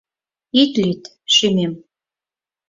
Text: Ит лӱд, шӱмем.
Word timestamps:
Ит 0.61 0.71
лӱд, 0.83 1.03
шӱмем. 1.35 1.73